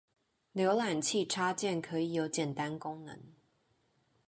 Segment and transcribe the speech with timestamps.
[0.55, 3.19] 瀏覽器插件可以有簡單功能